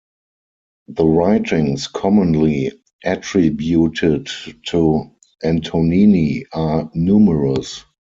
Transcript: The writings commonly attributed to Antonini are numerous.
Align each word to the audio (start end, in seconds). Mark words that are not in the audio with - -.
The 0.87 1.05
writings 1.05 1.87
commonly 1.87 2.71
attributed 3.05 4.29
to 4.69 5.11
Antonini 5.43 6.45
are 6.51 6.89
numerous. 6.95 7.85